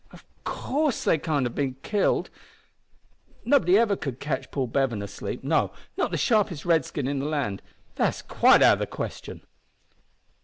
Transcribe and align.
Of 0.09 0.25
course 0.43 1.03
they 1.03 1.19
can't 1.19 1.45
have 1.45 1.81
killed 1.83 2.31
'em. 2.33 3.33
Nobody 3.45 3.77
ever 3.77 3.95
could 3.95 4.19
catch 4.19 4.49
Paul 4.49 4.65
Bevan 4.65 5.03
asleep 5.03 5.43
no, 5.43 5.73
not 5.95 6.09
the 6.09 6.17
sharpest 6.17 6.65
redskin 6.65 7.07
in 7.07 7.19
the 7.19 7.25
land. 7.27 7.61
That's 7.97 8.23
quite 8.23 8.63
out 8.63 8.77
o' 8.77 8.79
the 8.79 8.87
question." 8.87 9.45